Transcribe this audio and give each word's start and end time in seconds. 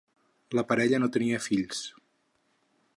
La 0.59 0.63
parella 0.71 1.01
no 1.03 1.11
tenia 1.17 1.43
fills. 1.49 1.85